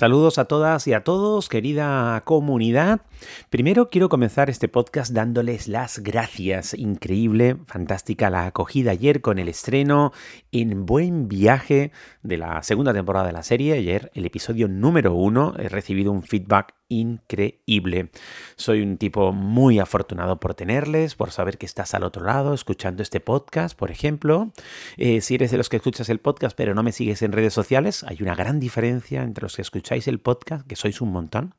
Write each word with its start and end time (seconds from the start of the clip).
Saludos 0.00 0.38
a 0.38 0.46
todas 0.46 0.86
y 0.86 0.94
a 0.94 1.04
todos, 1.04 1.50
querida 1.50 2.22
comunidad. 2.24 3.02
Primero 3.50 3.90
quiero 3.90 4.08
comenzar 4.08 4.48
este 4.48 4.66
podcast 4.66 5.12
dándoles 5.12 5.68
las 5.68 5.98
gracias. 5.98 6.72
Increíble, 6.72 7.58
fantástica 7.66 8.30
la 8.30 8.46
acogida 8.46 8.92
ayer 8.92 9.20
con 9.20 9.38
el 9.38 9.50
estreno 9.50 10.12
en 10.52 10.86
Buen 10.86 11.28
Viaje 11.28 11.92
de 12.22 12.38
la 12.38 12.62
segunda 12.62 12.94
temporada 12.94 13.26
de 13.26 13.34
la 13.34 13.42
serie. 13.42 13.74
Ayer 13.74 14.10
el 14.14 14.24
episodio 14.24 14.68
número 14.68 15.12
uno. 15.12 15.52
He 15.58 15.68
recibido 15.68 16.12
un 16.12 16.22
feedback 16.22 16.79
increíble. 16.90 18.10
Soy 18.56 18.82
un 18.82 18.98
tipo 18.98 19.32
muy 19.32 19.78
afortunado 19.78 20.38
por 20.38 20.54
tenerles, 20.54 21.14
por 21.14 21.30
saber 21.30 21.56
que 21.56 21.64
estás 21.64 21.94
al 21.94 22.02
otro 22.02 22.24
lado 22.24 22.52
escuchando 22.52 23.02
este 23.02 23.20
podcast, 23.20 23.78
por 23.78 23.90
ejemplo. 23.90 24.52
Eh, 24.98 25.22
si 25.22 25.36
eres 25.36 25.50
de 25.50 25.56
los 25.56 25.70
que 25.70 25.76
escuchas 25.76 26.10
el 26.10 26.18
podcast 26.18 26.54
pero 26.54 26.74
no 26.74 26.82
me 26.82 26.92
sigues 26.92 27.22
en 27.22 27.32
redes 27.32 27.54
sociales, 27.54 28.04
hay 28.04 28.18
una 28.20 28.34
gran 28.34 28.60
diferencia 28.60 29.22
entre 29.22 29.42
los 29.42 29.56
que 29.56 29.62
escucháis 29.62 30.06
el 30.08 30.18
podcast, 30.18 30.66
que 30.66 30.76
sois 30.76 31.00
un 31.00 31.12
montón, 31.12 31.54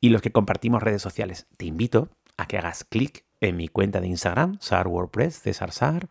y 0.00 0.08
los 0.08 0.22
que 0.22 0.32
compartimos 0.32 0.82
redes 0.82 1.02
sociales. 1.02 1.46
Te 1.56 1.66
invito 1.66 2.08
a 2.38 2.46
que 2.46 2.56
hagas 2.56 2.84
clic 2.84 3.24
en 3.40 3.56
mi 3.56 3.68
cuenta 3.68 4.00
de 4.00 4.08
Instagram, 4.08 4.58
Sar 4.60 4.88
WordPress, 4.88 5.40
César 5.40 5.72
Sar, 5.72 6.08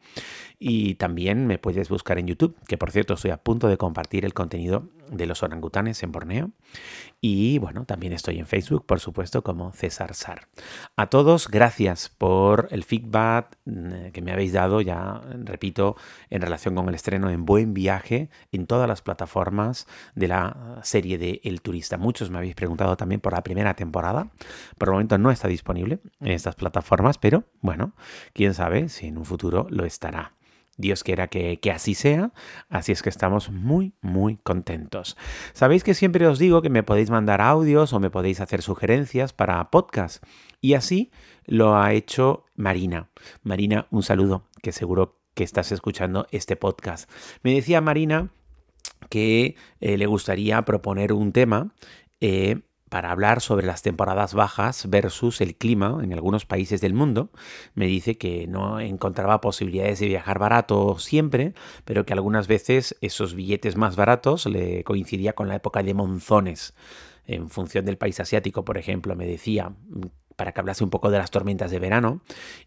y 0.59 0.95
también 0.95 1.45
me 1.45 1.59
puedes 1.59 1.89
buscar 1.89 2.17
en 2.17 2.27
YouTube, 2.27 2.57
que 2.67 2.77
por 2.77 2.91
cierto 2.91 3.13
estoy 3.13 3.31
a 3.31 3.37
punto 3.37 3.67
de 3.67 3.77
compartir 3.77 4.25
el 4.25 4.33
contenido 4.33 4.89
de 5.11 5.27
los 5.27 5.43
orangutanes 5.43 6.01
en 6.03 6.11
Borneo. 6.11 6.51
Y 7.21 7.59
bueno, 7.59 7.85
también 7.85 8.13
estoy 8.13 8.39
en 8.39 8.47
Facebook, 8.47 8.85
por 8.85 8.99
supuesto, 8.99 9.43
como 9.43 9.71
César 9.73 10.13
Sar. 10.15 10.47
A 10.95 11.07
todos, 11.07 11.47
gracias 11.47 12.09
por 12.09 12.67
el 12.71 12.83
feedback 12.83 13.57
mm, 13.65 14.07
que 14.13 14.21
me 14.21 14.31
habéis 14.31 14.53
dado, 14.53 14.81
ya 14.81 15.21
repito, 15.43 15.95
en 16.29 16.41
relación 16.41 16.75
con 16.75 16.89
el 16.89 16.95
estreno 16.95 17.29
en 17.29 17.45
Buen 17.45 17.73
Viaje 17.73 18.29
en 18.51 18.65
todas 18.65 18.87
las 18.87 19.01
plataformas 19.01 19.87
de 20.15 20.27
la 20.27 20.79
serie 20.83 21.17
de 21.17 21.39
El 21.43 21.61
Turista. 21.61 21.97
Muchos 21.97 22.31
me 22.31 22.39
habéis 22.39 22.55
preguntado 22.55 22.97
también 22.97 23.21
por 23.21 23.33
la 23.33 23.43
primera 23.43 23.75
temporada. 23.75 24.31
Por 24.77 24.89
el 24.89 24.93
momento 24.93 25.17
no 25.17 25.29
está 25.29 25.47
disponible 25.47 25.99
en 26.19 26.31
estas 26.31 26.55
plataformas, 26.55 27.17
pero 27.17 27.43
bueno, 27.61 27.93
quién 28.33 28.53
sabe 28.53 28.89
si 28.89 29.07
en 29.07 29.17
un 29.17 29.25
futuro 29.25 29.67
lo 29.69 29.85
estará. 29.85 30.33
Dios 30.77 31.03
quiera 31.03 31.27
que, 31.27 31.59
así 31.73 31.95
sea, 31.95 32.31
así 32.69 32.91
es 32.91 33.01
que 33.01 33.09
estamos 33.09 33.49
muy, 33.49 33.93
muy 34.01 34.37
contentos. 34.37 35.17
Sabéis 35.53 35.83
que 35.83 35.93
siempre 35.93 36.27
os 36.27 36.39
digo 36.39 36.61
que 36.61 36.69
me 36.69 36.83
podéis 36.83 37.09
mandar 37.09 37.41
audios 37.41 37.93
o 37.93 37.99
me 37.99 38.11
podéis 38.11 38.39
hacer 38.39 38.61
sugerencias 38.61 39.33
para 39.33 39.69
podcast. 39.71 40.23
Y 40.61 40.75
así 40.75 41.11
lo 41.45 41.77
ha 41.77 41.93
hecho 41.93 42.45
Marina. 42.55 43.09
Marina, 43.43 43.87
un 43.89 44.03
saludo, 44.03 44.43
que 44.61 44.71
seguro 44.71 45.19
que 45.33 45.43
estás 45.43 45.71
escuchando 45.71 46.27
este 46.31 46.55
podcast. 46.55 47.09
Me 47.43 47.53
decía 47.53 47.81
Marina 47.81 48.29
que 49.09 49.55
eh, 49.79 49.97
le 49.97 50.05
gustaría 50.05 50.61
proponer 50.63 51.13
un 51.13 51.31
tema 51.31 51.73
eh, 52.21 52.61
para 52.89 53.11
hablar 53.11 53.41
sobre 53.41 53.65
las 53.65 53.81
temporadas 53.81 54.33
bajas 54.33 54.89
versus 54.89 55.41
el 55.41 55.55
clima 55.55 55.99
en 56.01 56.13
algunos 56.13 56.45
países 56.45 56.81
del 56.81 56.93
mundo. 56.93 57.29
Me 57.75 57.85
dice 57.85 58.17
que 58.17 58.47
no 58.47 58.79
encontraba 58.79 59.41
posibilidades 59.41 59.99
de 59.99 60.07
viajar 60.07 60.39
barato 60.39 60.97
siempre, 60.99 61.53
pero 61.85 62.05
que 62.05 62.13
algunas 62.13 62.47
veces 62.47 62.97
esos 63.01 63.35
billetes 63.35 63.75
más 63.75 63.95
baratos 63.95 64.45
le 64.45 64.83
coincidía 64.83 65.33
con 65.33 65.47
la 65.47 65.55
época 65.55 65.83
de 65.83 65.93
monzones. 65.93 66.73
En 67.25 67.49
función 67.49 67.85
del 67.85 67.97
país 67.97 68.19
asiático, 68.19 68.63
por 68.63 68.77
ejemplo, 68.77 69.15
me 69.15 69.25
decía 69.25 69.73
para 70.37 70.53
que 70.53 70.61
hablase 70.61 70.83
un 70.83 70.89
poco 70.89 71.11
de 71.11 71.17
las 71.17 71.31
tormentas 71.31 71.71
de 71.71 71.79
verano 71.79 72.21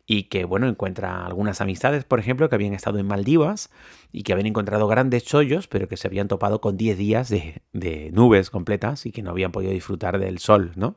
y 0.05 0.25
que, 0.25 0.45
bueno, 0.45 0.69
encuentra 0.69 1.25
algunas 1.25 1.61
amistades, 1.63 2.05
por 2.05 2.19
ejemplo, 2.19 2.49
que 2.49 2.57
habían 2.57 2.75
estado 2.75 2.99
en 2.99 3.07
Maldivas 3.07 3.71
y 4.13 4.25
que 4.25 4.33
habían 4.33 4.49
encontrado 4.49 4.89
grandes 4.89 5.25
chollos, 5.25 5.69
pero 5.69 5.89
que 5.89 5.97
se 5.97 6.09
habían 6.09 6.29
topado 6.29 6.61
con 6.61 6.77
10 6.77 6.99
días 6.99 7.29
de, 7.31 8.11
nubes 8.13 8.51
completas 8.51 9.07
y 9.07 9.13
que 9.13 9.23
no 9.23 9.31
habían 9.31 9.53
podido 9.53 9.73
disfrutar 9.73 10.19
del 10.19 10.41
sol, 10.41 10.73
¿no? 10.75 10.97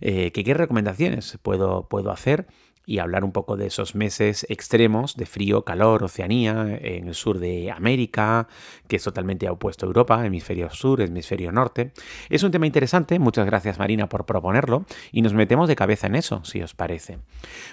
Eh, 0.00 0.30
¿Qué 0.32 0.54
recomendaciones 0.54 1.38
puedo, 1.42 1.88
puedo 1.88 2.10
hacer? 2.10 2.46
Y 2.86 2.98
hablar 2.98 3.24
un 3.24 3.32
poco 3.32 3.56
de 3.56 3.66
esos 3.66 3.94
meses 3.94 4.46
extremos 4.48 5.16
de 5.16 5.26
frío, 5.26 5.64
calor, 5.64 6.02
Oceanía, 6.02 6.78
en 6.80 7.08
el 7.08 7.14
sur 7.14 7.38
de 7.38 7.70
América, 7.70 8.48
que 8.88 8.96
es 8.96 9.04
totalmente 9.04 9.48
opuesto 9.48 9.86
a 9.86 9.88
Europa, 9.88 10.24
hemisferio 10.26 10.70
sur, 10.70 11.00
hemisferio 11.00 11.52
norte. 11.52 11.92
Es 12.28 12.42
un 12.42 12.50
tema 12.50 12.66
interesante, 12.66 13.18
muchas 13.18 13.46
gracias 13.46 13.78
Marina 13.78 14.08
por 14.08 14.26
proponerlo, 14.26 14.84
y 15.12 15.22
nos 15.22 15.34
metemos 15.34 15.68
de 15.68 15.76
cabeza 15.76 16.06
en 16.06 16.16
eso, 16.16 16.44
si 16.44 16.62
os 16.62 16.74
parece. 16.74 17.18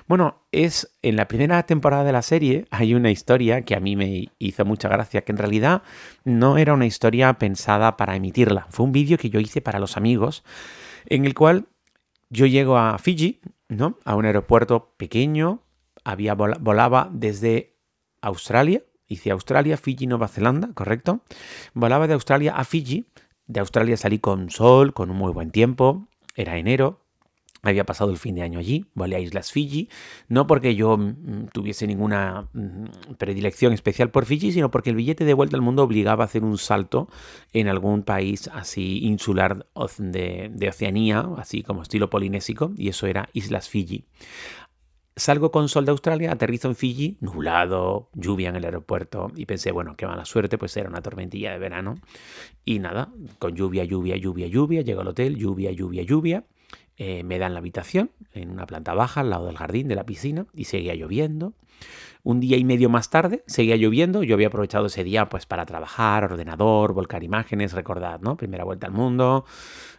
Bueno, 0.08 0.44
es 0.52 0.96
en 1.02 1.16
la 1.16 1.28
primera 1.28 1.64
temporada 1.64 2.04
de 2.04 2.12
la 2.12 2.22
serie 2.22 2.66
hay 2.70 2.94
una 2.94 3.12
historia 3.12 3.64
que 3.64 3.76
a 3.76 3.80
mí 3.80 3.96
me 3.96 4.30
hizo 4.38 4.66
mucha 4.66 4.90
gracia, 4.90 5.22
que 5.22 5.32
en 5.32 5.38
realidad 5.38 5.84
no 6.24 6.58
era 6.58 6.74
una 6.74 6.86
historia 6.86 7.34
pensada 7.34 7.98
para 7.98 8.16
emitirla, 8.16 8.68
fue 8.70 8.86
un 8.86 8.92
vídeo 8.92 9.18
que 9.18 9.30
yo 9.30 9.40
hice 9.40 9.62
para 9.62 9.80
los 9.80 9.98
amigos, 9.98 10.44
en 11.06 11.26
el 11.26 11.34
cual 11.34 11.66
yo 12.30 12.46
llego 12.46 12.78
a 12.78 12.98
Fiji, 13.00 13.42
¿no? 13.70 13.98
A 14.04 14.16
un 14.16 14.26
aeropuerto 14.26 14.94
pequeño, 14.98 15.64
había 16.04 16.34
volaba 16.34 17.10
desde 17.14 17.78
Australia, 18.22 18.84
hice 19.08 19.32
Australia, 19.32 19.78
Fiji, 19.78 20.08
Nueva 20.08 20.28
Zelanda, 20.28 20.72
¿correcto? 20.74 21.22
Volaba 21.74 22.08
de 22.08 22.14
Australia 22.14 22.56
a 22.56 22.66
Fiji, 22.66 23.08
de 23.48 23.60
Australia 23.60 23.96
salí 23.96 24.20
con 24.20 24.50
sol, 24.50 24.94
con 24.94 25.10
un 25.10 25.18
muy 25.18 25.32
buen 25.32 25.52
tiempo, 25.52 26.08
era 26.36 26.58
enero, 26.58 27.06
había 27.62 27.86
pasado 27.86 28.12
el 28.12 28.18
fin 28.18 28.36
de 28.36 28.42
año 28.42 28.60
allí, 28.60 28.86
volé 28.94 29.16
a 29.16 29.20
Islas 29.20 29.52
Fiji, 29.52 29.90
no 30.28 30.48
porque 30.48 30.76
yo 30.76 30.98
mm, 30.98 31.48
tuviese 31.52 31.88
ninguna 31.88 32.48
mm, 32.54 33.16
predilección 33.18 33.74
especial 33.74 34.12
por 34.12 34.26
Fiji, 34.26 34.52
sino 34.52 34.72
porque 34.72 34.90
el 34.92 34.96
billete 34.96 35.26
de 35.26 35.34
vuelta 35.34 35.56
al 35.56 35.62
mundo 35.62 35.84
obligaba 35.84 36.24
a 36.24 36.28
hacer 36.28 36.44
un 36.44 36.58
salto 36.58 37.10
en 37.54 37.68
algún 37.68 38.04
país 38.04 38.50
así 38.54 39.00
insular 39.06 39.66
de, 39.98 40.52
de 40.54 40.70
Oceanía, 40.70 41.28
así 41.38 41.64
como 41.64 41.82
estilo 41.82 42.10
polinésico, 42.10 42.72
y 42.78 42.90
eso 42.90 43.08
era 43.08 43.30
Islas 43.34 43.70
Fiji. 43.70 44.06
Salgo 45.20 45.52
con 45.52 45.68
sol 45.68 45.84
de 45.84 45.92
Australia, 45.92 46.32
aterrizo 46.32 46.70
en 46.70 46.78
Fiji, 46.78 47.18
nublado, 47.20 48.10
lluvia 48.14 48.48
en 48.48 48.56
el 48.56 48.64
aeropuerto 48.64 49.30
y 49.36 49.46
pensé, 49.46 49.74
bueno, 49.74 49.96
qué 49.98 50.08
mala 50.08 50.24
suerte, 50.24 50.58
pues 50.58 50.78
era 50.78 50.88
una 50.88 51.02
tormentilla 51.02 51.52
de 51.52 51.60
verano. 51.60 51.96
Y 52.64 52.80
nada, 52.80 53.12
con 53.38 53.54
lluvia, 53.54 53.84
lluvia, 53.84 54.16
lluvia, 54.16 54.48
lluvia, 54.48 54.82
llego 54.82 55.02
al 55.02 55.10
hotel, 55.10 55.36
lluvia, 55.36 55.72
lluvia, 55.72 56.04
lluvia. 56.04 56.46
Eh, 57.02 57.24
me 57.24 57.40
dan 57.40 57.54
la 57.54 57.60
habitación 57.60 58.12
en 58.34 58.52
una 58.52 58.66
planta 58.66 58.94
baja 58.94 59.22
al 59.22 59.30
lado 59.30 59.46
del 59.48 59.56
jardín 59.56 59.88
de 59.88 59.96
la 59.96 60.06
piscina 60.06 60.46
y 60.54 60.66
seguía 60.66 60.96
lloviendo. 60.96 61.54
Un 62.22 62.42
día 62.42 62.58
y 62.58 62.66
medio 62.66 62.90
más 62.90 63.10
tarde 63.10 63.44
seguía 63.48 63.78
lloviendo, 63.78 64.24
yo 64.24 64.36
había 64.36 64.48
aprovechado 64.48 64.88
ese 64.88 65.06
día 65.06 65.30
pues 65.30 65.46
para 65.46 65.66
trabajar, 65.66 66.26
ordenador, 66.26 66.94
volcar 66.94 67.24
imágenes, 67.24 67.72
recordad, 67.72 68.20
¿no? 68.20 68.36
Primera 68.36 68.66
vuelta 68.66 68.88
al 68.88 68.94
mundo, 68.94 69.46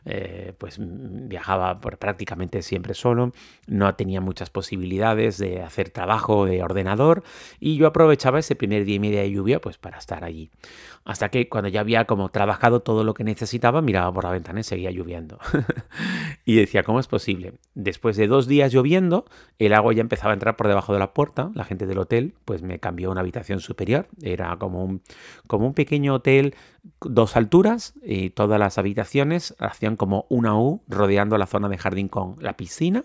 eh, 0.04 0.52
pues 0.58 0.76
viajaba 0.78 1.80
prácticamente 1.80 2.62
siempre 2.62 2.94
solo, 2.94 3.32
no 3.66 3.94
tenía 3.94 4.20
muchas 4.20 4.50
posibilidades 4.50 5.38
de 5.38 5.62
hacer 5.62 5.90
trabajo 5.90 6.44
de 6.44 6.62
ordenador 6.62 7.22
y 7.58 7.76
yo 7.76 7.86
aprovechaba 7.86 8.38
ese 8.38 8.54
primer 8.54 8.84
día 8.84 8.96
y 8.96 9.00
medio 9.00 9.18
de 9.18 9.30
lluvia 9.30 9.60
pues 9.60 9.78
para 9.78 9.98
estar 9.98 10.22
allí. 10.22 10.50
Hasta 11.04 11.30
que 11.30 11.48
cuando 11.48 11.68
ya 11.68 11.80
había 11.80 12.04
como 12.04 12.28
trabajado 12.28 12.80
todo 12.80 13.04
lo 13.04 13.14
que 13.14 13.24
necesitaba, 13.24 13.80
miraba 13.80 14.12
por 14.12 14.24
la 14.24 14.30
ventana 14.30 14.60
y 14.60 14.64
seguía 14.64 14.90
lloviendo. 14.90 15.38
y 16.44 16.56
decía, 16.56 16.82
¿cómo 16.82 17.00
es 17.00 17.06
posible? 17.06 17.54
Después 17.74 18.16
de 18.16 18.26
dos 18.26 18.46
días 18.46 18.72
lloviendo, 18.72 19.24
el 19.58 19.72
agua 19.72 19.94
ya 19.94 20.02
empezaba 20.02 20.32
a 20.32 20.34
entrar 20.34 20.56
por 20.56 20.68
debajo 20.68 20.92
de 20.92 20.98
la 20.98 21.14
puerta, 21.14 21.50
gente 21.70 21.86
del 21.86 21.98
hotel 21.98 22.34
pues 22.44 22.62
me 22.62 22.80
cambió 22.80 23.10
una 23.12 23.20
habitación 23.20 23.60
superior, 23.60 24.08
era 24.20 24.56
como 24.58 24.84
un, 24.84 25.02
como 25.46 25.68
un 25.68 25.74
pequeño 25.74 26.14
hotel, 26.14 26.56
dos 27.00 27.36
alturas, 27.36 27.94
y 28.02 28.30
todas 28.30 28.58
las 28.58 28.76
habitaciones 28.76 29.54
hacían 29.60 29.94
como 29.94 30.26
una 30.28 30.58
U 30.58 30.82
rodeando 30.88 31.38
la 31.38 31.46
zona 31.46 31.68
de 31.68 31.78
jardín 31.78 32.08
con 32.08 32.36
la 32.40 32.56
piscina 32.56 33.04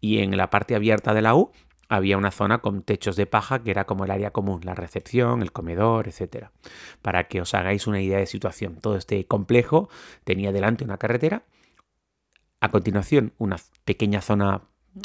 y 0.00 0.18
en 0.18 0.36
la 0.36 0.48
parte 0.48 0.76
abierta 0.76 1.12
de 1.12 1.22
la 1.22 1.34
U 1.34 1.50
había 1.88 2.16
una 2.16 2.30
zona 2.30 2.58
con 2.58 2.82
techos 2.82 3.16
de 3.16 3.26
paja 3.26 3.62
que 3.62 3.72
era 3.72 3.84
como 3.84 4.04
el 4.04 4.12
área 4.12 4.30
común, 4.30 4.60
la 4.64 4.74
recepción, 4.74 5.42
el 5.42 5.50
comedor, 5.50 6.06
etcétera. 6.06 6.52
Para 7.02 7.24
que 7.24 7.40
os 7.40 7.52
hagáis 7.52 7.86
una 7.86 8.00
idea 8.00 8.18
de 8.18 8.26
situación, 8.26 8.76
todo 8.80 8.96
este 8.96 9.26
complejo 9.26 9.88
tenía 10.22 10.52
delante 10.52 10.84
una 10.84 10.98
carretera, 10.98 11.42
a 12.60 12.70
continuación 12.70 13.32
una 13.38 13.56
pequeña 13.84 14.20
zona 14.20 14.62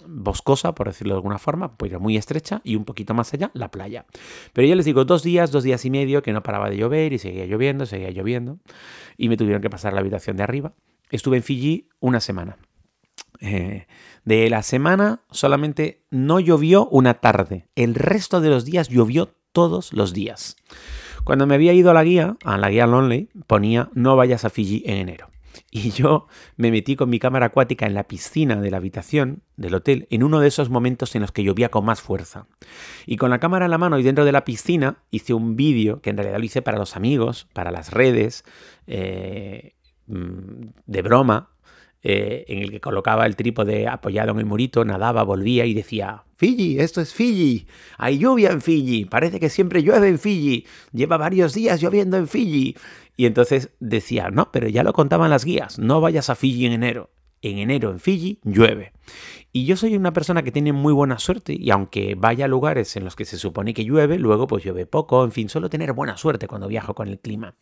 boscosa, 0.08 0.76
por 0.76 0.88
decirlo 0.88 1.14
de 1.14 1.18
alguna 1.18 1.40
forma, 1.40 1.76
pues 1.76 1.98
muy 2.00 2.18
estrecha, 2.18 2.62
y 2.64 2.76
un 2.76 2.86
poquito 2.86 3.14
más 3.14 3.34
allá 3.34 3.52
la 3.54 3.72
playa. 3.72 4.06
Pero 4.54 4.68
ya 4.68 4.76
les 4.76 4.86
digo, 4.86 5.06
dos 5.06 5.24
días, 5.24 5.52
dos 5.52 5.64
días 5.64 5.84
y 5.86 5.90
medio 5.90 6.22
que 6.22 6.34
no 6.34 6.44
paraba 6.44 6.70
de 6.70 6.78
llover 6.78 7.14
y 7.14 7.20
seguía 7.20 7.46
lloviendo, 7.46 7.86
seguía 7.86 8.12
lloviendo, 8.12 8.60
y 9.18 9.30
me 9.30 9.38
tuvieron 9.38 9.62
que 9.62 9.70
pasar 9.70 9.92
a 9.92 9.96
la 9.96 10.02
habitación 10.02 10.38
de 10.38 10.44
arriba. 10.44 10.74
Estuve 11.10 11.38
en 11.38 11.44
Fiji 11.44 11.90
una 12.00 12.20
semana. 12.20 12.58
Eh, 13.42 13.88
de 14.26 14.50
la 14.50 14.64
semana 14.64 15.22
solamente 15.32 16.04
no 16.10 16.40
llovió 16.40 16.88
una 16.88 17.16
tarde. 17.16 17.68
El 17.76 17.96
resto 17.96 18.42
de 18.42 18.50
los 18.50 18.66
días 18.66 18.90
llovió 18.90 19.34
todos 19.52 19.94
los 19.94 20.14
días. 20.14 20.58
Cuando 21.24 21.48
me 21.48 21.56
había 21.56 21.74
ido 21.74 21.92
a 21.92 21.94
la 21.94 22.04
guía, 22.04 22.38
a 22.44 22.58
la 22.58 22.70
guía 22.70 22.88
Lonely, 22.88 23.30
ponía 23.48 23.90
no 23.94 24.16
vayas 24.16 24.46
a 24.46 24.50
Fiji 24.50 24.84
en 24.86 24.98
enero. 24.98 25.30
Y 25.72 25.92
yo 25.92 26.28
me 26.58 26.72
metí 26.72 26.96
con 26.96 27.10
mi 27.10 27.20
cámara 27.20 27.48
acuática 27.48 27.86
en 27.86 27.94
la 27.94 28.08
piscina 28.08 28.56
de 28.56 28.72
la 28.72 28.78
habitación 28.78 29.44
del 29.56 29.76
hotel 29.76 30.08
en 30.10 30.24
uno 30.24 30.40
de 30.40 30.48
esos 30.48 30.70
momentos 30.70 31.16
en 31.16 31.22
los 31.22 31.32
que 31.32 31.44
llovía 31.44 31.70
con 31.70 31.86
más 31.86 32.02
fuerza. 32.02 32.48
Y 33.06 33.18
con 33.18 33.30
la 33.30 33.40
cámara 33.40 33.66
en 33.66 33.72
la 33.72 33.78
mano 33.78 34.00
y 34.00 34.04
dentro 34.04 34.26
de 34.26 34.32
la 34.32 34.46
piscina 34.46 35.04
hice 35.12 35.34
un 35.34 35.56
vídeo 35.56 36.02
que 36.02 36.10
en 36.10 36.18
realidad 36.18 36.40
lo 36.40 36.46
hice 36.46 36.62
para 36.62 36.78
los 36.78 36.96
amigos, 36.96 37.48
para 37.54 37.72
las 37.72 37.92
redes, 37.92 38.46
eh, 38.88 39.76
mm, 40.08 40.70
de 40.86 41.02
broma, 41.02 41.50
eh, 42.02 42.46
en 42.48 42.60
el 42.60 42.72
que 42.72 42.80
colocaba 42.80 43.26
el 43.26 43.36
trípode 43.36 43.88
apoyado 43.88 44.32
en 44.32 44.40
el 44.40 44.46
murito, 44.46 44.86
nadaba, 44.86 45.24
volvía 45.24 45.66
y 45.66 45.74
decía, 45.74 46.24
Fiji, 46.38 46.80
esto 46.80 47.02
es 47.02 47.14
Fiji, 47.14 47.68
hay 47.98 48.20
lluvia 48.20 48.52
en 48.52 48.62
Fiji, 48.62 49.06
parece 49.06 49.40
que 49.40 49.50
siempre 49.50 49.84
llueve 49.84 50.08
en 50.08 50.20
Fiji, 50.20 50.66
lleva 50.94 51.18
varios 51.18 51.54
días 51.54 51.82
lloviendo 51.82 52.18
en 52.18 52.28
Fiji. 52.28 52.76
Y 53.18 53.26
entonces 53.26 53.72
decía, 53.82 54.30
no, 54.32 54.50
pero 54.52 54.70
ya 54.70 54.84
lo 54.84 54.94
contaban 54.94 55.30
las 55.30 55.44
guías, 55.44 55.78
no 55.78 56.00
vayas 56.00 56.30
a 56.30 56.36
Fiji 56.36 56.66
en 56.66 56.72
enero. 56.72 57.10
En 57.42 57.58
enero 57.58 57.92
en 57.92 58.00
Fiji 58.00 58.40
llueve. 58.44 58.92
Y 59.52 59.66
yo 59.66 59.76
soy 59.76 59.96
una 59.96 60.14
persona 60.14 60.44
que 60.44 60.52
tiene 60.52 60.74
muy 60.74 60.94
buena 60.94 61.18
suerte 61.18 61.56
y 61.58 61.72
aunque 61.72 62.14
vaya 62.16 62.46
a 62.46 62.48
lugares 62.48 62.96
en 62.96 63.04
los 63.04 63.16
que 63.16 63.26
se 63.26 63.38
supone 63.38 63.74
que 63.74 63.84
llueve, 63.84 64.20
luego 64.20 64.46
pues 64.46 64.64
llueve 64.64 64.86
poco, 64.86 65.24
en 65.24 65.32
fin, 65.32 65.50
solo 65.50 65.70
tener 65.70 65.94
buena 65.94 66.18
suerte 66.18 66.48
cuando 66.48 66.68
viajo 66.68 66.94
con 66.94 67.08
el 67.08 67.20
clima. 67.20 67.56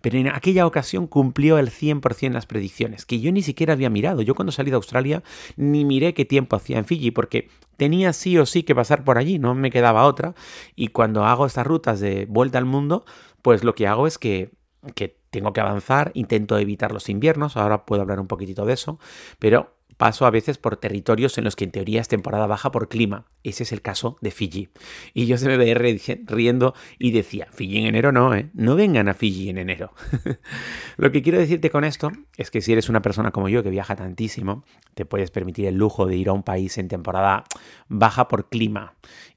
Pero 0.00 0.16
en 0.16 0.28
aquella 0.28 0.66
ocasión 0.66 1.06
cumplió 1.06 1.58
el 1.58 1.70
100% 1.70 2.32
las 2.32 2.46
predicciones, 2.46 3.04
que 3.04 3.20
yo 3.20 3.30
ni 3.30 3.42
siquiera 3.42 3.74
había 3.74 3.90
mirado. 3.90 4.22
Yo 4.22 4.34
cuando 4.34 4.52
salí 4.52 4.70
de 4.70 4.76
Australia 4.76 5.22
ni 5.56 5.84
miré 5.84 6.14
qué 6.14 6.24
tiempo 6.24 6.56
hacía 6.56 6.78
en 6.78 6.86
Fiji 6.86 7.10
porque 7.10 7.48
tenía 7.76 8.14
sí 8.14 8.38
o 8.38 8.46
sí 8.46 8.62
que 8.62 8.74
pasar 8.74 9.04
por 9.04 9.18
allí, 9.18 9.38
no 9.38 9.54
me 9.54 9.70
quedaba 9.70 10.06
otra. 10.06 10.34
Y 10.74 10.88
cuando 10.88 11.24
hago 11.24 11.44
estas 11.44 11.66
rutas 11.66 12.00
de 12.00 12.26
vuelta 12.26 12.56
al 12.56 12.64
mundo, 12.64 13.04
pues 13.42 13.64
lo 13.64 13.74
que 13.74 13.86
hago 13.86 14.06
es 14.06 14.16
que, 14.16 14.50
que 14.94 15.18
tengo 15.30 15.52
que 15.52 15.60
avanzar, 15.60 16.10
intento 16.14 16.58
evitar 16.58 16.92
los 16.92 17.08
inviernos, 17.08 17.56
ahora 17.56 17.86
puedo 17.86 18.02
hablar 18.02 18.20
un 18.20 18.26
poquitito 18.26 18.66
de 18.66 18.74
eso, 18.74 18.98
pero 19.38 19.74
paso 19.96 20.26
a 20.26 20.30
veces 20.30 20.58
por 20.58 20.76
territorios 20.76 21.38
en 21.38 21.44
los 21.44 21.56
que 21.56 21.64
en 21.64 21.70
teoría 21.70 22.00
es 22.00 22.08
temporada 22.08 22.46
baja 22.46 22.70
por 22.70 22.88
clima. 22.88 23.26
Ese 23.42 23.62
es 23.62 23.72
el 23.72 23.82
caso 23.82 24.16
de 24.20 24.30
Fiji. 24.30 24.68
Y 25.12 25.26
yo 25.26 25.38
se 25.38 25.46
me 25.46 25.56
veía 25.56 25.74
riendo 25.74 26.74
y 26.98 27.12
decía, 27.12 27.48
Fiji 27.52 27.78
en 27.78 27.86
enero 27.86 28.12
no, 28.12 28.34
¿eh? 28.34 28.50
No 28.54 28.76
vengan 28.76 29.08
a 29.08 29.14
Fiji 29.14 29.50
en 29.50 29.58
enero. 29.58 29.92
Lo 30.96 31.12
que 31.12 31.22
quiero 31.22 31.38
decirte 31.38 31.70
con 31.70 31.84
esto 31.84 32.10
es 32.36 32.50
que 32.50 32.60
si 32.60 32.72
eres 32.72 32.88
una 32.88 33.02
persona 33.02 33.30
como 33.30 33.48
yo 33.48 33.62
que 33.62 33.70
viaja 33.70 33.96
tantísimo, 33.96 34.64
te 34.94 35.04
puedes 35.04 35.30
permitir 35.30 35.66
el 35.66 35.76
lujo 35.76 36.06
de 36.06 36.16
ir 36.16 36.28
a 36.28 36.32
un 36.32 36.42
país 36.42 36.76
en 36.78 36.88
temporada 36.88 37.44
baja 37.88 38.28
por 38.28 38.48
clima 38.48 38.94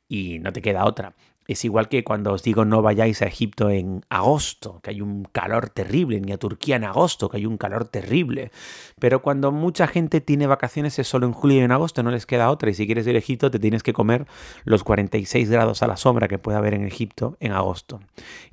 y 0.09 0.39
no 0.39 0.53
te 0.53 0.61
queda 0.61 0.85
otra. 0.85 1.15
Es 1.47 1.63
igual 1.63 1.87
que 1.87 2.03
cuando 2.03 2.33
os 2.33 2.43
digo 2.43 2.65
no 2.65 2.81
vayáis 2.81 3.21
a 3.21 3.25
Egipto 3.25 3.69
en 3.69 4.03
agosto, 4.09 4.81
que 4.83 4.91
hay 4.91 5.01
un 5.01 5.23
calor 5.23 5.69
terrible, 5.69 6.19
ni 6.19 6.33
a 6.33 6.37
Turquía 6.37 6.75
en 6.75 6.83
agosto, 6.83 7.29
que 7.29 7.37
hay 7.37 7.45
un 7.45 7.57
calor 7.57 7.85
terrible. 7.85 8.51
Pero 8.99 9.21
cuando 9.21 9.51
mucha 9.53 9.87
gente 9.87 10.19
tiene 10.19 10.45
vacaciones 10.45 10.99
es 10.99 11.07
solo 11.07 11.25
en 11.25 11.33
julio 11.33 11.57
y 11.57 11.61
en 11.61 11.71
agosto, 11.71 12.03
no 12.03 12.11
les 12.11 12.25
queda 12.25 12.51
otra. 12.51 12.69
Y 12.69 12.73
si 12.73 12.85
quieres 12.85 13.07
ir 13.07 13.15
a 13.15 13.19
Egipto 13.19 13.49
te 13.49 13.59
tienes 13.59 13.81
que 13.81 13.93
comer 13.93 14.27
los 14.65 14.83
46 14.83 15.49
grados 15.49 15.81
a 15.83 15.87
la 15.87 15.95
sombra 15.95 16.27
que 16.27 16.37
puede 16.37 16.57
haber 16.57 16.73
en 16.73 16.85
Egipto 16.85 17.37
en 17.39 17.53
agosto. 17.53 18.01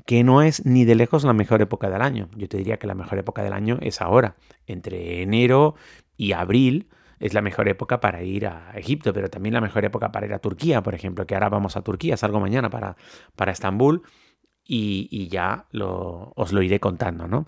Que 0.06 0.22
no 0.22 0.42
es 0.42 0.64
ni 0.64 0.84
de 0.84 0.94
lejos 0.94 1.24
la 1.24 1.32
mejor 1.32 1.62
época 1.62 1.90
del 1.90 2.02
año. 2.02 2.28
Yo 2.36 2.48
te 2.48 2.58
diría 2.58 2.78
que 2.78 2.86
la 2.86 2.94
mejor 2.94 3.18
época 3.18 3.42
del 3.42 3.52
año 3.54 3.78
es 3.80 4.00
ahora, 4.00 4.36
entre 4.66 5.22
enero 5.22 5.74
y 6.16 6.32
abril 6.32 6.88
es 7.24 7.32
la 7.32 7.40
mejor 7.40 7.68
época 7.68 8.00
para 8.00 8.22
ir 8.22 8.46
a 8.46 8.72
Egipto, 8.74 9.14
pero 9.14 9.30
también 9.30 9.54
la 9.54 9.62
mejor 9.62 9.82
época 9.82 10.12
para 10.12 10.26
ir 10.26 10.34
a 10.34 10.40
Turquía, 10.40 10.82
por 10.82 10.94
ejemplo, 10.94 11.26
que 11.26 11.32
ahora 11.32 11.48
vamos 11.48 11.74
a 11.74 11.80
Turquía, 11.80 12.18
salgo 12.18 12.38
mañana 12.38 12.68
para, 12.68 12.96
para 13.34 13.50
Estambul. 13.50 14.02
Y, 14.66 15.28
ya 15.28 15.66
lo, 15.72 16.32
os 16.36 16.54
lo 16.54 16.62
iré 16.62 16.80
contando, 16.80 17.28
¿no? 17.28 17.44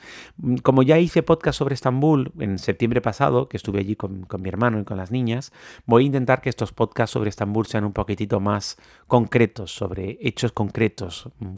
Como 0.62 0.82
ya 0.82 0.98
hice 0.98 1.22
podcast 1.22 1.58
sobre 1.58 1.72
Estambul 1.72 2.30
en 2.38 2.58
septiembre 2.58 3.00
pasado, 3.00 3.48
que 3.48 3.56
estuve 3.56 3.80
allí 3.80 3.96
con, 3.96 4.24
con, 4.24 4.42
mi 4.42 4.50
hermano 4.50 4.78
y 4.80 4.84
con 4.84 4.98
las 4.98 5.10
niñas, 5.10 5.50
voy 5.86 6.02
a 6.02 6.06
intentar 6.06 6.42
que 6.42 6.50
estos 6.50 6.72
podcasts 6.74 7.14
sobre 7.14 7.30
Estambul 7.30 7.66
sean 7.66 7.84
un 7.84 7.94
poquitito 7.94 8.38
más 8.38 8.76
concretos, 9.06 9.74
sobre 9.74 10.18
hechos 10.20 10.52
concretos, 10.52 11.30
mm, 11.38 11.56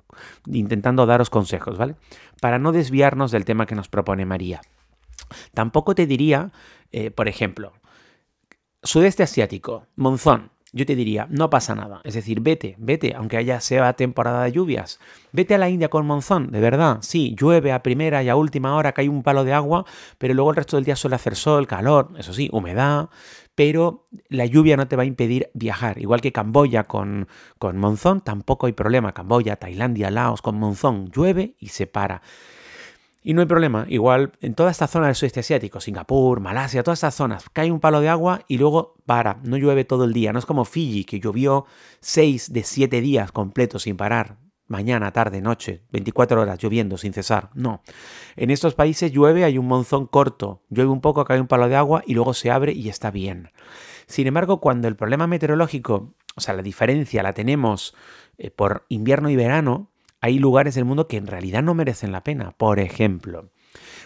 intentando 0.54 1.06
daros 1.06 1.28
consejos, 1.28 1.76
¿vale? 1.76 1.96
Para 2.40 2.60
no 2.60 2.70
desviarnos 2.70 3.32
del 3.32 3.44
tema 3.44 3.66
que 3.66 3.74
nos 3.74 3.88
propone 3.88 4.26
María. 4.26 4.60
Tampoco 5.54 5.96
te 5.96 6.06
diría, 6.06 6.52
eh, 6.92 7.10
por 7.10 7.26
ejemplo, 7.26 7.72
Sudeste 8.82 9.24
asiático, 9.24 9.86
monzón. 9.96 10.50
Yo 10.72 10.84
te 10.84 10.94
diría, 10.94 11.26
no 11.30 11.48
pasa 11.50 11.74
nada. 11.74 12.00
Es 12.04 12.14
decir, 12.14 12.40
vete, 12.40 12.76
vete, 12.78 13.14
aunque 13.14 13.38
haya 13.38 13.58
sea 13.58 13.94
temporada 13.94 14.44
de 14.44 14.52
lluvias. 14.52 15.00
Vete 15.32 15.54
a 15.54 15.58
la 15.58 15.70
India 15.70 15.88
con 15.88 16.06
monzón, 16.06 16.52
de 16.52 16.60
verdad. 16.60 16.98
Sí, 17.00 17.34
llueve 17.36 17.72
a 17.72 17.82
primera 17.82 18.22
y 18.22 18.28
a 18.28 18.36
última 18.36 18.76
hora, 18.76 18.92
cae 18.92 19.08
un 19.08 19.22
palo 19.22 19.44
de 19.44 19.54
agua, 19.54 19.84
pero 20.18 20.34
luego 20.34 20.50
el 20.50 20.56
resto 20.56 20.76
del 20.76 20.84
día 20.84 20.94
suele 20.94 21.16
hacer 21.16 21.36
sol, 21.36 21.66
calor, 21.66 22.10
eso 22.18 22.34
sí, 22.34 22.50
humedad, 22.52 23.08
pero 23.54 24.04
la 24.28 24.44
lluvia 24.44 24.76
no 24.76 24.86
te 24.86 24.94
va 24.94 25.02
a 25.02 25.06
impedir 25.06 25.50
viajar. 25.54 25.98
Igual 25.98 26.20
que 26.20 26.32
Camboya 26.32 26.84
con, 26.84 27.26
con 27.58 27.78
monzón, 27.78 28.20
tampoco 28.20 28.66
hay 28.66 28.72
problema. 28.72 29.12
Camboya, 29.12 29.56
Tailandia, 29.56 30.10
Laos 30.10 30.42
con 30.42 30.56
monzón, 30.56 31.10
llueve 31.10 31.56
y 31.58 31.68
se 31.70 31.86
para. 31.86 32.22
Y 33.28 33.34
no 33.34 33.42
hay 33.42 33.46
problema, 33.46 33.84
igual 33.90 34.32
en 34.40 34.54
toda 34.54 34.70
esta 34.70 34.86
zona 34.86 35.04
del 35.04 35.14
sudeste 35.14 35.40
asiático, 35.40 35.82
Singapur, 35.82 36.40
Malasia, 36.40 36.82
todas 36.82 37.00
estas 37.00 37.14
zonas, 37.14 37.44
cae 37.52 37.70
un 37.70 37.78
palo 37.78 38.00
de 38.00 38.08
agua 38.08 38.40
y 38.48 38.56
luego 38.56 38.94
para, 39.04 39.38
no 39.44 39.58
llueve 39.58 39.84
todo 39.84 40.04
el 40.04 40.14
día. 40.14 40.32
No 40.32 40.38
es 40.38 40.46
como 40.46 40.64
Fiji, 40.64 41.04
que 41.04 41.20
llovió 41.20 41.66
6 42.00 42.54
de 42.54 42.62
7 42.62 43.02
días 43.02 43.30
completos 43.30 43.82
sin 43.82 43.98
parar, 43.98 44.38
mañana, 44.66 45.12
tarde, 45.12 45.42
noche, 45.42 45.82
24 45.92 46.40
horas 46.40 46.58
lloviendo 46.58 46.96
sin 46.96 47.12
cesar. 47.12 47.50
No. 47.52 47.82
En 48.34 48.50
estos 48.50 48.74
países 48.74 49.12
llueve, 49.12 49.44
hay 49.44 49.58
un 49.58 49.66
monzón 49.66 50.06
corto, 50.06 50.62
llueve 50.70 50.90
un 50.90 51.02
poco, 51.02 51.26
cae 51.26 51.38
un 51.38 51.48
palo 51.48 51.68
de 51.68 51.76
agua 51.76 52.02
y 52.06 52.14
luego 52.14 52.32
se 52.32 52.50
abre 52.50 52.72
y 52.72 52.88
está 52.88 53.10
bien. 53.10 53.50
Sin 54.06 54.26
embargo, 54.26 54.58
cuando 54.58 54.88
el 54.88 54.96
problema 54.96 55.26
meteorológico, 55.26 56.14
o 56.34 56.40
sea, 56.40 56.54
la 56.54 56.62
diferencia 56.62 57.22
la 57.22 57.34
tenemos 57.34 57.94
eh, 58.38 58.50
por 58.50 58.86
invierno 58.88 59.28
y 59.28 59.36
verano, 59.36 59.90
hay 60.20 60.38
lugares 60.38 60.74
del 60.74 60.84
mundo 60.84 61.08
que 61.08 61.16
en 61.16 61.26
realidad 61.26 61.62
no 61.62 61.74
merecen 61.74 62.12
la 62.12 62.24
pena. 62.24 62.52
Por 62.52 62.80
ejemplo, 62.80 63.50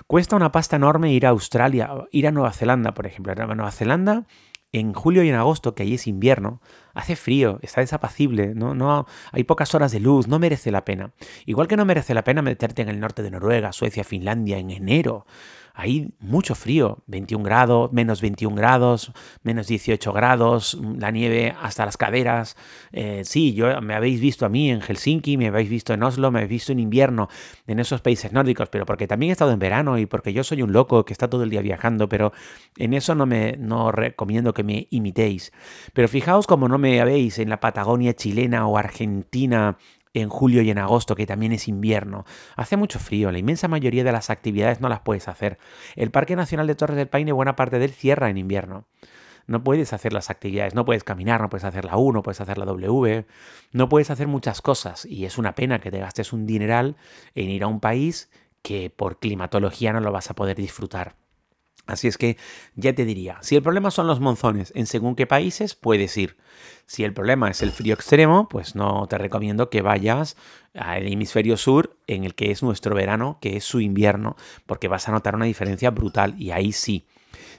cuesta 0.07 0.37
una 0.37 0.53
pasta 0.53 0.77
enorme 0.77 1.13
ir 1.13 1.27
a 1.27 1.31
Australia, 1.31 1.91
ir 2.11 2.27
a 2.27 2.33
Nueva 2.33 2.53
Zelanda, 2.53 2.95
por 2.95 3.07
ejemplo. 3.07 3.33
A 3.33 3.55
Nueva 3.55 3.71
Zelanda, 3.71 4.27
en 4.73 4.93
julio 4.93 5.23
y 5.23 5.29
en 5.29 5.35
agosto, 5.35 5.75
que 5.75 5.85
ahí 5.85 5.95
es 5.95 6.07
invierno, 6.07 6.61
hace 6.95 7.17
frío, 7.17 7.59
está 7.63 7.81
desapacible, 7.81 8.55
¿no? 8.55 8.75
No, 8.75 9.07
hay 9.33 9.45
pocas 9.45 9.75
horas 9.75 9.93
de 9.93 10.01
luz, 10.01 10.29
no 10.29 10.39
merece 10.39 10.71
la 10.71 10.85
pena. 10.85 11.13
Igual 11.47 11.69
que 11.69 11.77
no 11.77 11.85
merece 11.85 12.15
la 12.15 12.25
pena 12.25 12.43
meterte 12.43 12.83
en 12.83 12.89
el 12.89 13.01
norte 13.01 13.23
de 13.23 13.31
Noruega, 13.31 13.73
Suecia, 13.73 14.05
Finlandia 14.05 14.59
en 14.59 14.71
enero 14.71 15.27
hay 15.75 16.13
mucho 16.21 16.55
frío, 16.55 17.03
21 17.07 17.45
grados, 17.45 17.93
menos 17.93 18.21
21 18.21 18.55
grados, 18.55 19.13
menos 19.43 19.67
18 19.67 20.13
grados, 20.13 20.79
la 20.99 21.11
nieve 21.11 21.55
hasta 21.61 21.87
las 21.87 21.97
caderas. 21.97 22.57
Eh, 22.93 23.23
sí, 23.25 23.55
yo 23.55 23.81
me 23.81 23.95
habéis 23.95 24.21
visto 24.21 24.45
a 24.45 24.49
mí 24.49 24.71
en 24.71 24.81
Helsinki, 24.81 25.37
me 25.37 25.49
habéis 25.49 25.71
visto 25.71 25.95
en 25.95 26.03
Oslo, 26.03 26.31
me 26.31 26.41
habéis 26.41 26.51
visto 26.51 26.73
en 26.73 26.81
invierno, 26.81 27.29
en 27.67 27.79
esos 27.79 28.03
países 28.03 28.33
nórdicos, 28.33 28.69
pero 28.69 28.85
porque 28.85 29.07
también 29.07 29.31
he 29.31 29.33
estado 29.33 29.53
en 29.53 29.59
verano 29.59 29.99
y 29.99 30.07
porque 30.07 30.33
yo 30.33 30.45
soy 30.45 30.63
un 30.63 30.73
loco 30.73 31.05
que 31.05 31.13
está 31.13 31.29
todo 31.29 31.43
el 31.43 31.51
día 31.51 31.63
viajando, 31.63 32.09
pero 32.09 32.33
en 32.77 32.93
eso 32.93 33.15
no 33.15 33.25
me 33.25 33.57
no 33.57 33.93
recomiendo 33.93 34.53
que 34.53 34.65
me 34.65 34.89
imitéis. 34.91 35.53
Pero 35.95 36.09
fijaos 36.09 36.47
como 36.47 36.69
no 36.69 36.79
me 36.83 37.01
habéis 37.01 37.39
en 37.39 37.49
la 37.49 37.61
Patagonia 37.61 38.13
chilena 38.15 38.67
o 38.67 38.77
Argentina 38.77 39.79
en 40.15 40.29
julio 40.29 40.63
y 40.63 40.71
en 40.71 40.79
agosto, 40.79 41.15
que 41.15 41.27
también 41.27 41.53
es 41.53 41.69
invierno. 41.69 42.25
Hace 42.57 42.77
mucho 42.77 42.99
frío, 42.99 43.31
la 43.31 43.39
inmensa 43.39 43.69
mayoría 43.69 44.03
de 44.05 44.11
las 44.13 44.31
actividades 44.31 44.81
no 44.81 44.89
las 44.89 45.01
puedes 45.01 45.29
hacer. 45.29 45.59
El 45.95 46.11
Parque 46.11 46.37
Nacional 46.37 46.67
de 46.67 46.75
Torres 46.75 46.97
del 46.97 47.07
Paine, 47.07 47.33
buena 47.33 47.57
parte 47.57 47.79
de 47.79 47.87
él 47.87 47.93
cierra 47.93 48.29
en 48.29 48.37
invierno. 48.37 48.85
No 49.47 49.63
puedes 49.63 49.93
hacer 49.93 50.13
las 50.13 50.29
actividades, 50.29 50.75
no 50.75 50.85
puedes 50.85 51.05
caminar, 51.05 51.41
no 51.41 51.49
puedes 51.49 51.65
hacer 51.65 51.85
la 51.85 51.97
U, 51.97 52.13
no 52.13 52.23
puedes 52.23 52.41
hacer 52.41 52.59
la 52.59 52.65
W, 52.65 53.27
no 53.73 53.89
puedes 53.89 54.11
hacer 54.11 54.27
muchas 54.27 54.61
cosas. 54.61 55.05
Y 55.05 55.25
es 55.25 55.39
una 55.39 55.55
pena 55.55 55.81
que 55.81 55.93
te 55.93 55.99
gastes 55.99 56.33
un 56.33 56.47
dineral 56.47 56.97
en 57.37 57.49
ir 57.49 57.63
a 57.63 57.69
un 57.69 57.79
país 57.79 58.29
que 58.61 58.91
por 58.91 59.21
climatología 59.21 59.93
no 59.93 60.01
lo 60.01 60.13
vas 60.13 60.31
a 60.31 60.35
poder 60.35 60.57
disfrutar. 60.57 61.22
Así 61.87 62.07
es 62.07 62.17
que 62.17 62.37
ya 62.77 62.95
te 62.95 63.05
diría, 63.05 63.39
si 63.43 63.57
el 63.57 63.63
problema 63.63 63.91
son 63.91 64.07
los 64.07 64.21
monzones 64.21 64.73
en 64.77 64.87
según 64.87 65.17
qué 65.17 65.27
países, 65.27 65.75
puedes 65.75 66.17
ir. 66.17 66.37
Si 66.87 67.05
el 67.05 67.13
problema 67.13 67.51
es 67.51 67.63
el 67.63 67.73
frío 67.73 67.95
extremo, 67.95 68.49
pues 68.49 68.77
no 68.77 69.07
te 69.09 69.19
recomiendo 69.19 69.69
que 69.69 69.83
vayas 69.83 70.37
al 70.75 71.07
hemisferio 71.07 71.57
sur, 71.57 71.97
en 72.07 72.25
el 72.25 72.35
que 72.35 72.51
es 72.51 72.63
nuestro 72.63 72.95
verano, 72.95 73.39
que 73.41 73.57
es 73.57 73.65
su 73.65 73.81
invierno, 73.81 74.37
porque 74.67 74.89
vas 74.89 75.09
a 75.09 75.13
notar 75.13 75.35
una 75.35 75.47
diferencia 75.47 75.91
brutal 75.91 76.35
y 76.39 76.53
ahí 76.53 76.73
sí. 76.73 77.07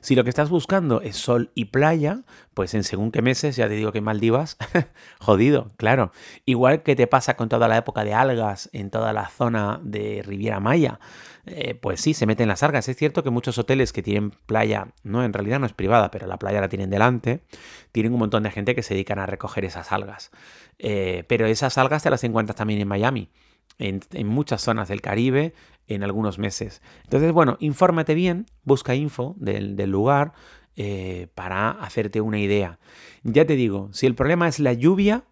Si 0.03 0.15
lo 0.15 0.25
que 0.25 0.29
estás 0.29 0.50
buscando 0.50 1.00
es 1.00 1.15
sol 1.15 1.51
y 1.55 1.65
playa, 1.65 2.24
pues 2.53 2.74
en 2.74 2.83
según 2.83 3.10
qué 3.10 3.22
meses, 3.22 3.55
ya 3.55 3.69
te 3.69 3.75
digo 3.75 3.93
que 3.93 4.01
Maldivas, 4.01 4.57
jodido, 5.22 5.72
claro. 5.77 6.12
Igual 6.43 6.83
que 6.83 6.98
te 6.98 7.07
pasa 7.07 7.38
con 7.38 7.48
toda 7.48 7.69
la 7.69 7.77
época 7.77 8.03
de 8.03 8.13
algas 8.13 8.69
en 8.74 8.89
toda 8.89 9.13
la 9.13 9.29
zona 9.29 9.79
de 9.81 10.22
Riviera 10.22 10.60
Maya. 10.60 11.00
Eh, 11.45 11.75
pues 11.75 12.01
sí, 12.01 12.13
se 12.13 12.25
meten 12.25 12.50
las 12.50 12.63
algas. 12.63 12.89
Es 12.89 12.98
cierto 12.98 13.24
que 13.24 13.29
muchos 13.29 13.57
hoteles 13.57 13.93
que 13.93 14.03
tienen 14.03 14.31
playa, 14.31 14.89
no, 15.03 15.24
en 15.24 15.31
realidad 15.31 15.62
no 15.62 15.67
es 15.67 15.74
privada, 15.74 16.12
pero 16.12 16.27
la 16.27 16.38
playa 16.38 16.60
la 16.60 16.67
tienen 16.67 16.89
delante, 16.89 17.45
tienen 17.93 18.12
un 18.12 18.19
montón 18.19 18.43
de 18.43 18.51
gente 18.51 18.75
que 18.75 18.83
se 18.83 18.95
dedican 18.95 19.19
a 19.19 19.25
recoger 19.25 19.63
esas 19.63 19.93
algas. 19.93 20.31
Eh, 20.79 21.24
pero 21.29 21.45
esas 21.45 21.77
algas 21.77 22.03
te 22.03 22.10
las 22.10 22.25
encuentras 22.25 22.57
también 22.57 22.81
en 22.81 22.89
Miami. 22.89 23.29
En, 23.77 24.27
muchas 24.27 24.61
zonas 24.61 24.87
del 24.87 25.01
Caribe 25.01 25.53
en 25.87 26.03
algunos 26.03 26.39
meses. 26.39 26.81
Entonces, 27.03 27.31
bueno, 27.31 27.57
infórmate 27.59 28.13
bien, 28.13 28.45
busca 28.63 28.95
info 28.95 29.35
del, 29.37 29.75
lugar 29.89 30.33
eh, 30.75 31.27
para 31.35 31.71
hacerte 31.71 32.21
una 32.21 32.39
idea. 32.39 32.79
Ya 33.23 33.45
te 33.45 33.55
digo, 33.55 33.89
si 33.91 34.05
el 34.05 34.15
problema 34.15 34.47
es 34.47 34.59
la 34.59 34.73
lluvia, 34.73 35.25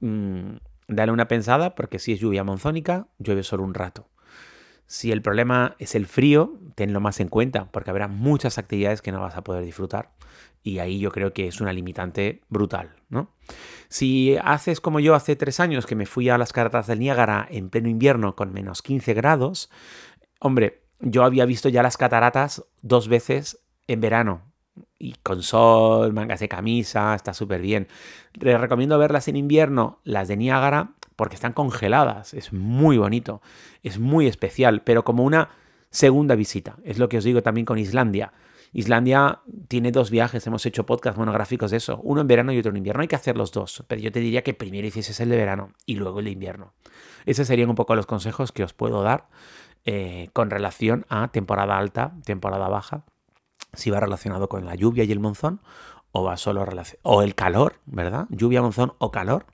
mm, 0.00 0.56
dale 0.88 1.12
una 1.12 1.28
pensada 1.28 1.74
porque 1.74 1.98
si 1.98 2.12
es 2.12 2.20
lluvia 2.20 2.44
monzónica, 2.44 3.08
llueve 3.18 3.42
solo 3.42 3.64
un 3.64 3.74
rato. 3.74 4.08
Si 4.86 5.10
el 5.10 5.20
problema 5.20 5.74
es 5.78 5.96
el 5.96 6.06
frío, 6.06 6.60
tenlo 6.76 7.00
más 7.00 7.18
en 7.18 7.28
cuenta, 7.28 7.70
porque 7.72 7.90
habrá 7.90 8.06
muchas 8.06 8.56
actividades 8.56 9.02
que 9.02 9.10
no 9.10 9.20
vas 9.20 9.36
a 9.36 9.42
poder 9.42 9.64
disfrutar. 9.64 10.12
Y 10.66 10.80
ahí 10.80 10.98
yo 10.98 11.12
creo 11.12 11.32
que 11.32 11.46
es 11.46 11.60
una 11.60 11.72
limitante 11.72 12.42
brutal, 12.48 12.96
¿no? 13.08 13.30
Si 13.88 14.36
haces 14.42 14.80
como 14.80 14.98
yo 14.98 15.14
hace 15.14 15.36
tres 15.36 15.60
años, 15.60 15.86
que 15.86 15.94
me 15.94 16.06
fui 16.06 16.28
a 16.28 16.38
las 16.38 16.52
cataratas 16.52 16.88
del 16.88 16.98
Niágara 16.98 17.46
en 17.48 17.70
pleno 17.70 17.88
invierno 17.88 18.34
con 18.34 18.52
menos 18.52 18.82
15 18.82 19.14
grados, 19.14 19.70
hombre, 20.40 20.82
yo 20.98 21.22
había 21.22 21.44
visto 21.44 21.68
ya 21.68 21.84
las 21.84 21.96
cataratas 21.96 22.64
dos 22.82 23.06
veces 23.06 23.60
en 23.86 24.00
verano, 24.00 24.42
y 24.98 25.12
con 25.22 25.44
sol, 25.44 26.12
mangas 26.12 26.40
de 26.40 26.48
camisa, 26.48 27.14
está 27.14 27.32
súper 27.32 27.60
bien. 27.60 27.86
Les 28.34 28.60
recomiendo 28.60 28.98
verlas 28.98 29.28
en 29.28 29.36
invierno, 29.36 30.00
las 30.02 30.26
de 30.26 30.36
Niágara, 30.36 30.94
porque 31.14 31.36
están 31.36 31.52
congeladas. 31.52 32.34
Es 32.34 32.52
muy 32.52 32.98
bonito, 32.98 33.40
es 33.84 34.00
muy 34.00 34.26
especial, 34.26 34.82
pero 34.82 35.04
como 35.04 35.22
una 35.22 35.50
segunda 35.90 36.34
visita. 36.34 36.74
Es 36.82 36.98
lo 36.98 37.08
que 37.08 37.18
os 37.18 37.24
digo 37.24 37.40
también 37.44 37.66
con 37.66 37.78
Islandia. 37.78 38.32
Islandia 38.76 39.40
tiene 39.68 39.90
dos 39.90 40.10
viajes, 40.10 40.46
hemos 40.46 40.66
hecho 40.66 40.84
podcast 40.84 41.16
monográficos 41.16 41.70
de 41.70 41.78
eso, 41.78 41.98
uno 42.02 42.20
en 42.20 42.26
verano 42.26 42.52
y 42.52 42.58
otro 42.58 42.72
en 42.72 42.76
invierno. 42.76 43.00
Hay 43.00 43.08
que 43.08 43.16
hacer 43.16 43.34
los 43.34 43.50
dos, 43.50 43.82
pero 43.88 44.02
yo 44.02 44.12
te 44.12 44.20
diría 44.20 44.42
que 44.42 44.52
primero 44.52 44.86
hicieses 44.86 45.18
el 45.20 45.30
de 45.30 45.36
verano 45.38 45.70
y 45.86 45.94
luego 45.94 46.18
el 46.18 46.26
de 46.26 46.32
invierno. 46.32 46.74
Esos 47.24 47.46
serían 47.46 47.70
un 47.70 47.74
poco 47.74 47.96
los 47.96 48.04
consejos 48.04 48.52
que 48.52 48.62
os 48.62 48.74
puedo 48.74 49.02
dar 49.02 49.28
eh, 49.86 50.28
con 50.34 50.50
relación 50.50 51.06
a 51.08 51.28
temporada 51.28 51.78
alta, 51.78 52.12
temporada 52.26 52.68
baja, 52.68 53.04
si 53.72 53.88
va 53.88 53.98
relacionado 53.98 54.50
con 54.50 54.66
la 54.66 54.74
lluvia 54.74 55.04
y 55.04 55.12
el 55.12 55.20
monzón 55.20 55.62
o 56.12 56.24
va 56.24 56.36
solo 56.36 56.66
o 57.00 57.22
el 57.22 57.34
calor, 57.34 57.80
¿verdad? 57.86 58.26
Lluvia, 58.28 58.60
monzón 58.60 58.92
o 58.98 59.10
calor 59.10 59.46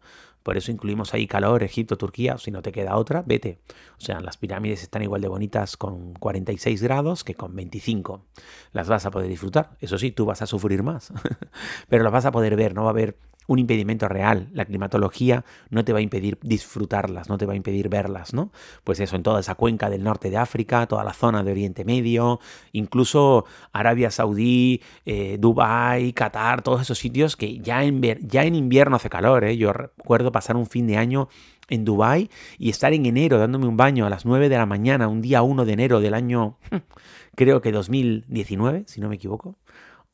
por 0.42 0.56
eso 0.56 0.70
incluimos 0.70 1.14
ahí 1.14 1.26
calor, 1.26 1.62
Egipto, 1.62 1.96
Turquía, 1.96 2.38
si 2.38 2.50
no 2.50 2.62
te 2.62 2.72
queda 2.72 2.96
otra, 2.96 3.22
vete. 3.26 3.58
O 3.98 4.00
sea, 4.00 4.20
las 4.20 4.36
pirámides 4.36 4.82
están 4.82 5.02
igual 5.02 5.20
de 5.20 5.28
bonitas 5.28 5.76
con 5.76 6.14
46 6.14 6.82
grados 6.82 7.24
que 7.24 7.34
con 7.34 7.54
25. 7.54 8.24
Las 8.72 8.88
vas 8.88 9.06
a 9.06 9.10
poder 9.10 9.28
disfrutar. 9.28 9.76
Eso 9.80 9.98
sí, 9.98 10.10
tú 10.10 10.24
vas 10.24 10.42
a 10.42 10.46
sufrir 10.46 10.82
más, 10.82 11.12
pero 11.88 12.04
las 12.04 12.12
vas 12.12 12.26
a 12.26 12.32
poder 12.32 12.56
ver, 12.56 12.74
no 12.74 12.82
va 12.82 12.88
a 12.88 12.90
haber 12.90 13.16
un 13.46 13.58
impedimento 13.58 14.08
real. 14.08 14.48
La 14.52 14.64
climatología 14.64 15.44
no 15.70 15.84
te 15.84 15.92
va 15.92 15.98
a 15.98 16.02
impedir 16.02 16.38
disfrutarlas, 16.42 17.28
no 17.28 17.38
te 17.38 17.46
va 17.46 17.52
a 17.52 17.56
impedir 17.56 17.88
verlas, 17.88 18.34
¿no? 18.34 18.52
Pues 18.84 19.00
eso, 19.00 19.16
en 19.16 19.22
toda 19.22 19.40
esa 19.40 19.54
cuenca 19.54 19.90
del 19.90 20.04
norte 20.04 20.30
de 20.30 20.36
África, 20.36 20.86
toda 20.86 21.04
la 21.04 21.12
zona 21.12 21.42
de 21.42 21.52
Oriente 21.52 21.84
Medio, 21.84 22.40
incluso 22.72 23.44
Arabia 23.72 24.10
Saudí, 24.10 24.82
eh, 25.04 25.36
Dubái, 25.38 26.12
Qatar, 26.12 26.62
todos 26.62 26.82
esos 26.82 26.98
sitios 26.98 27.36
que 27.36 27.58
ya 27.58 27.84
en, 27.84 28.00
ya 28.02 28.44
en 28.44 28.54
invierno 28.54 28.96
hace 28.96 29.10
calor, 29.10 29.44
¿eh? 29.44 29.56
Yo 29.56 29.72
recuerdo 29.72 30.32
pasar 30.32 30.56
un 30.56 30.66
fin 30.66 30.86
de 30.86 30.96
año 30.96 31.28
en 31.68 31.84
Dubái 31.84 32.30
y 32.58 32.70
estar 32.70 32.92
en 32.92 33.06
enero 33.06 33.38
dándome 33.38 33.66
un 33.66 33.76
baño 33.76 34.06
a 34.06 34.10
las 34.10 34.26
9 34.26 34.48
de 34.48 34.56
la 34.56 34.66
mañana, 34.66 35.08
un 35.08 35.22
día 35.22 35.42
1 35.42 35.64
de 35.64 35.72
enero 35.72 36.00
del 36.00 36.14
año, 36.14 36.58
creo 37.36 37.60
que 37.60 37.72
2019, 37.72 38.84
si 38.86 39.00
no 39.00 39.08
me 39.08 39.16
equivoco, 39.16 39.56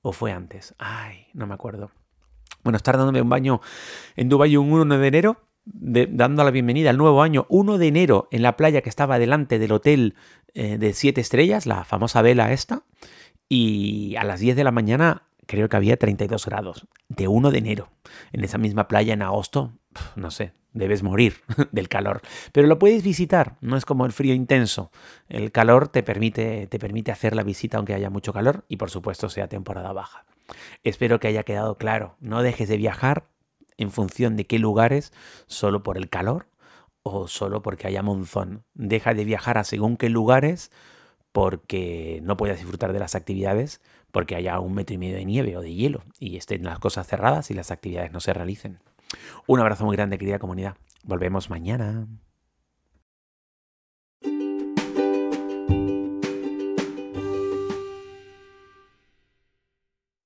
o 0.03 0.13
fue 0.13 0.33
antes, 0.33 0.75
ay, 0.79 1.27
no 1.35 1.47
me 1.47 1.55
acuerdo. 1.55 1.91
Bueno, 2.65 2.77
estar 2.77 2.97
dándome 2.97 3.23
un 3.23 3.29
baño 3.29 3.61
en 4.17 4.29
Dubái 4.29 4.57
un 4.57 4.73
1 4.73 4.99
de 4.99 5.07
enero, 5.07 5.49
dando 5.65 6.45
la 6.45 6.51
bienvenida 6.51 6.91
al 6.91 6.99
nuevo 6.99 7.23
año, 7.23 7.47
1 7.49 7.79
de 7.79 7.87
enero, 7.87 8.29
en 8.31 8.43
la 8.43 8.57
playa 8.57 8.83
que 8.83 8.89
estaba 8.89 9.19
delante 9.19 9.59
del 9.59 9.73
hotel 9.73 10.15
eh, 10.55 10.79
de 10.79 10.93
7 10.93 11.21
estrellas, 11.21 11.67
la 11.67 11.85
famosa 11.85 12.23
vela 12.23 12.53
esta, 12.53 12.83
y 13.49 14.17
a 14.17 14.25
las 14.25 14.41
10 14.41 14.57
de 14.57 14.65
la 14.65 14.73
mañana 14.73 15.23
creo 15.47 15.69
que 15.69 15.77
había 15.77 15.97
32 15.97 16.47
grados, 16.47 16.87
de 17.09 17.29
1 17.29 17.51
de 17.51 17.59
enero, 17.59 17.91
en 18.33 18.45
esa 18.45 18.59
misma 18.59 18.89
playa 18.89 19.15
en 19.15 19.23
agosto, 19.23 19.73
no 20.17 20.31
sé, 20.31 20.53
debes 20.73 21.03
morir 21.03 21.37
del 21.73 21.89
calor. 21.89 22.21
Pero 22.53 22.67
lo 22.67 22.79
puedes 22.79 23.03
visitar, 23.03 23.57
no 23.61 23.77
es 23.77 23.85
como 23.85 24.07
el 24.07 24.13
frío 24.13 24.35
intenso. 24.35 24.91
El 25.29 25.53
calor 25.53 25.89
te 25.89 26.03
permite, 26.03 26.67
te 26.67 26.79
permite 26.79 27.13
hacer 27.13 27.35
la 27.35 27.43
visita 27.43 27.79
aunque 27.79 27.95
haya 27.95 28.11
mucho 28.11 28.33
calor 28.33 28.65
y 28.69 28.77
por 28.77 28.91
supuesto 28.91 29.29
sea 29.29 29.49
temporada 29.49 29.93
baja. 29.93 30.25
Espero 30.83 31.21
que 31.21 31.29
haya 31.29 31.43
quedado 31.43 31.77
claro. 31.77 32.17
No 32.21 32.43
dejes 32.43 32.69
de 32.69 32.77
viajar 32.77 33.29
en 33.77 33.91
función 33.91 34.37
de 34.37 34.47
qué 34.47 34.59
lugares, 34.59 35.13
solo 35.47 35.83
por 35.83 35.97
el 35.97 36.09
calor 36.09 36.47
o 37.03 37.29
solo 37.29 37.63
porque 37.63 37.87
haya 37.87 38.03
monzón. 38.03 38.65
Deja 38.75 39.15
de 39.15 39.25
viajar 39.25 39.59
a 39.59 39.65
según 39.65 39.97
qué 39.97 40.09
lugares 40.09 40.71
porque 41.33 42.21
no 42.23 42.37
puedas 42.37 42.59
disfrutar 42.59 42.93
de 42.93 42.99
las 42.99 43.15
actividades 43.15 43.81
porque 44.11 44.35
haya 44.35 44.59
un 44.61 44.75
metro 44.75 44.95
y 44.95 44.99
medio 44.99 45.17
de 45.17 45.25
nieve 45.25 45.57
o 45.57 45.61
de 45.61 45.75
hielo 45.75 46.03
y 46.19 46.37
estén 46.37 46.65
las 46.65 46.79
cosas 46.79 47.07
cerradas 47.07 47.51
y 47.51 47.55
las 47.55 47.71
actividades 47.71 48.13
no 48.13 48.21
se 48.21 48.33
realicen. 48.33 48.81
Un 49.47 49.61
abrazo 49.61 49.85
muy 49.85 49.97
grande, 49.97 50.19
querida 50.19 50.39
comunidad. 50.39 50.77
Volvemos 51.05 51.51
mañana. 51.51 52.07